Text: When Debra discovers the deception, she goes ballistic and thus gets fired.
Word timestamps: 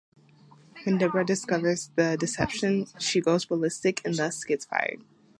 When 0.83 0.97
Debra 0.97 1.23
discovers 1.23 1.91
the 1.95 2.17
deception, 2.17 2.87
she 2.97 3.21
goes 3.21 3.45
ballistic 3.45 4.01
and 4.03 4.15
thus 4.15 4.43
gets 4.43 4.65
fired. 4.65 5.03